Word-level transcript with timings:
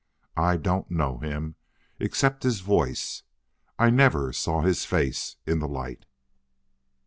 I 0.37 0.57
don't 0.57 0.89
know 0.89 1.19
him 1.19 1.57
except 1.99 2.41
his 2.41 2.61
voice. 2.61 3.21
I 3.77 3.91
never 3.91 4.33
saw 4.33 4.61
his 4.61 4.83
face 4.83 5.35
in 5.45 5.59
the 5.59 5.67
light!" 5.67 6.07